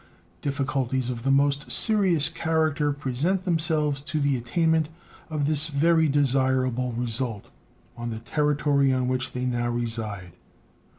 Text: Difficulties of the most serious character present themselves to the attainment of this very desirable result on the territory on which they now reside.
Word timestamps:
Difficulties 0.41 1.11
of 1.11 1.21
the 1.21 1.29
most 1.29 1.71
serious 1.71 2.27
character 2.27 2.91
present 2.91 3.43
themselves 3.43 4.01
to 4.01 4.19
the 4.19 4.35
attainment 4.35 4.89
of 5.29 5.45
this 5.45 5.67
very 5.67 6.07
desirable 6.07 6.91
result 6.93 7.51
on 7.95 8.09
the 8.09 8.17
territory 8.17 8.91
on 8.91 9.07
which 9.07 9.33
they 9.33 9.45
now 9.45 9.69
reside. 9.69 10.31